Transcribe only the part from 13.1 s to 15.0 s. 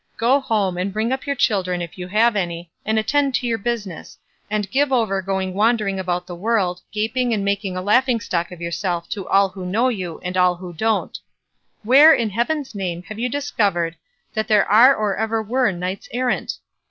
you discovered that there are